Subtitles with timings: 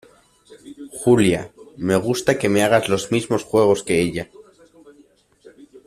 [1.01, 1.41] Julia,
[1.87, 4.29] me gusta que me hagas los mismos juegos que ella.